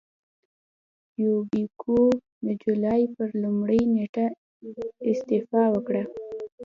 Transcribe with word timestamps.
یوبیکو 1.23 1.99
د 2.45 2.47
جولای 2.63 3.01
پر 3.15 3.29
لومړۍ 3.41 3.81
نېټه 3.95 4.25
استعفا 5.09 5.63
وکړه. 5.75 6.03